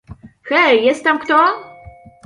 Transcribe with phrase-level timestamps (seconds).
[0.49, 1.45] Hej, jest tam kto?